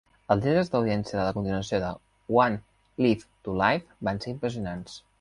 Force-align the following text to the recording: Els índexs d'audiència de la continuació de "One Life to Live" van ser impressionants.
Els 0.35 0.45
índexs 0.51 0.71
d'audiència 0.75 1.19
de 1.19 1.25
la 1.27 1.35
continuació 1.35 1.81
de 1.85 1.93
"One 2.39 3.07
Life 3.07 3.31
to 3.47 3.59
Live" 3.65 4.07
van 4.11 4.27
ser 4.27 4.39
impressionants. 4.39 5.03